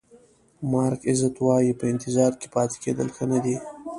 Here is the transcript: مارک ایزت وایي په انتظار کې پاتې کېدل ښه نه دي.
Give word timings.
مارک 0.71 1.01
ایزت 1.09 1.35
وایي 1.45 1.71
په 1.79 1.85
انتظار 1.93 2.31
کې 2.39 2.47
پاتې 2.55 2.77
کېدل 2.83 3.07
ښه 3.15 3.25
نه 3.31 3.39
دي. 3.43 3.55